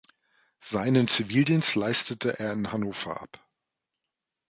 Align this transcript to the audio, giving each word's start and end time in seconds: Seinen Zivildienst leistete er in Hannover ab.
Seinen 0.61 1.07
Zivildienst 1.07 1.75
leistete 1.75 2.39
er 2.39 2.53
in 2.53 2.71
Hannover 2.71 3.21
ab. 3.21 3.45